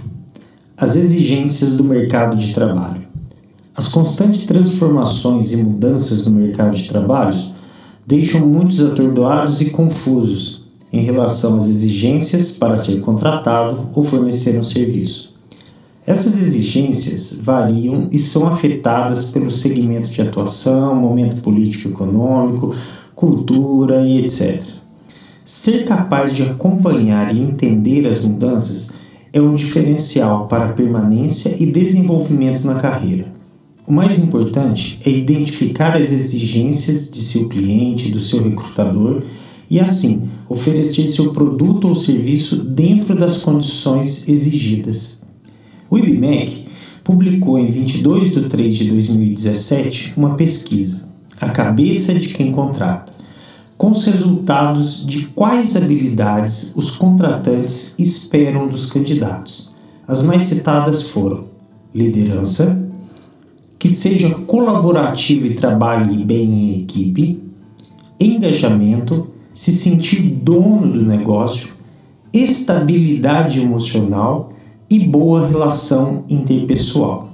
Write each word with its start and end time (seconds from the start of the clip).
As 0.77 0.97
exigências 0.97 1.75
do 1.75 1.84
mercado 1.84 2.36
de 2.36 2.53
trabalho. 2.53 3.03
As 3.77 3.86
constantes 3.86 4.45
transformações 4.45 5.53
e 5.53 5.62
mudanças 5.62 6.27
no 6.27 6.33
mercado 6.33 6.77
de 6.77 6.89
trabalho 6.89 7.39
deixam 8.05 8.45
muitos 8.45 8.83
atordoados 8.83 9.61
e 9.61 9.70
confusos 9.70 10.64
em 10.92 11.03
relação 11.03 11.56
às 11.56 11.67
exigências 11.67 12.56
para 12.56 12.77
ser 12.77 12.98
contratado 13.01 13.89
ou 13.95 14.03
fornecer 14.03 14.58
um 14.58 14.64
serviço. 14.64 15.33
Essas 16.05 16.36
exigências 16.36 17.39
variam 17.41 18.08
e 18.11 18.19
são 18.19 18.48
afetadas 18.48 19.27
pelo 19.27 19.51
segmento 19.51 20.11
de 20.11 20.23
atuação, 20.23 20.97
momento 20.97 21.41
político-econômico, 21.41 22.75
cultura 23.14 24.05
e 24.05 24.25
etc. 24.25 24.61
Ser 25.45 25.84
capaz 25.84 26.34
de 26.34 26.42
acompanhar 26.42 27.33
e 27.33 27.41
entender 27.41 28.08
as 28.08 28.25
mudanças 28.25 28.98
é 29.33 29.41
um 29.41 29.55
diferencial 29.55 30.48
para 30.48 30.73
permanência 30.73 31.56
e 31.59 31.67
desenvolvimento 31.67 32.67
na 32.67 32.75
carreira. 32.75 33.33
O 33.86 33.92
mais 33.92 34.19
importante 34.19 35.00
é 35.05 35.11
identificar 35.11 35.97
as 35.97 36.12
exigências 36.12 37.11
de 37.11 37.19
seu 37.19 37.48
cliente, 37.48 38.11
do 38.11 38.20
seu 38.20 38.42
recrutador 38.42 39.23
e, 39.69 39.78
assim, 39.78 40.28
oferecer 40.48 41.08
seu 41.08 41.33
produto 41.33 41.89
ou 41.89 41.95
serviço 41.95 42.56
dentro 42.56 43.14
das 43.14 43.39
condições 43.39 44.28
exigidas. 44.28 45.19
O 45.89 45.98
IBMEC 45.98 46.67
publicou 47.05 47.58
em 47.58 47.70
22 47.70 48.33
de 48.33 48.42
3 48.42 48.77
de 48.77 48.91
2017 48.91 50.14
uma 50.17 50.34
pesquisa, 50.34 51.08
A 51.41 51.48
Cabeça 51.48 52.14
de 52.14 52.28
Quem 52.28 52.53
Contrata, 52.53 53.12
com 53.81 53.92
os 53.92 54.05
resultados 54.05 55.06
de 55.06 55.28
quais 55.28 55.75
habilidades 55.75 56.75
os 56.77 56.91
contratantes 56.91 57.95
esperam 57.98 58.69
dos 58.69 58.84
candidatos. 58.84 59.70
As 60.06 60.20
mais 60.20 60.42
citadas 60.42 61.09
foram 61.09 61.46
liderança, 61.95 62.86
que 63.79 63.89
seja 63.89 64.35
colaborativo 64.35 65.46
e 65.46 65.55
trabalhe 65.55 66.23
bem 66.23 66.52
em 66.52 66.83
equipe, 66.83 67.42
engajamento, 68.20 69.29
se 69.55 69.73
sentir 69.73 70.24
dono 70.24 70.92
do 70.92 71.02
negócio, 71.02 71.70
estabilidade 72.35 73.62
emocional 73.62 74.52
e 74.91 74.98
boa 74.98 75.48
relação 75.48 76.24
interpessoal. 76.29 77.30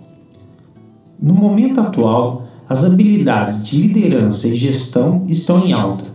No 1.21 1.35
momento 1.35 1.81
atual, 1.81 2.47
as 2.69 2.85
habilidades 2.85 3.65
de 3.65 3.83
liderança 3.83 4.47
e 4.47 4.55
gestão 4.55 5.25
estão 5.27 5.67
em 5.67 5.73
alta 5.73 6.15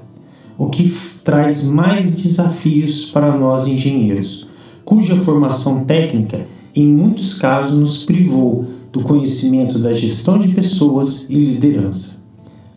o 0.61 0.69
que 0.69 0.87
traz 1.23 1.67
mais 1.67 2.11
desafios 2.11 3.05
para 3.05 3.35
nós 3.35 3.65
engenheiros, 3.65 4.47
cuja 4.85 5.15
formação 5.15 5.85
técnica, 5.85 6.45
em 6.75 6.85
muitos 6.85 7.33
casos, 7.33 7.79
nos 7.79 8.03
privou 8.03 8.67
do 8.93 9.01
conhecimento 9.01 9.79
da 9.79 9.91
gestão 9.91 10.37
de 10.37 10.49
pessoas 10.49 11.25
e 11.27 11.33
liderança. 11.33 12.17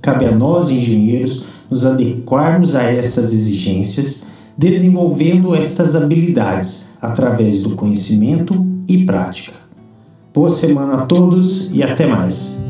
Cabe 0.00 0.24
a 0.24 0.34
nós, 0.34 0.70
engenheiros, 0.70 1.44
nos 1.68 1.84
adequarmos 1.84 2.74
a 2.74 2.84
estas 2.84 3.34
exigências, 3.34 4.24
desenvolvendo 4.56 5.54
estas 5.54 5.94
habilidades 5.94 6.88
através 7.02 7.60
do 7.60 7.76
conhecimento 7.76 8.66
e 8.88 9.04
prática. 9.04 9.52
Boa 10.32 10.48
semana 10.48 11.02
a 11.02 11.06
todos 11.06 11.70
e 11.70 11.82
até 11.82 12.06
mais! 12.06 12.63